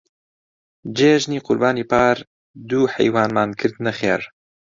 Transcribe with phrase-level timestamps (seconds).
[0.97, 2.17] جێژنی قوربانی پار
[2.69, 4.21] دوو حەیوانمان کردنە خێر.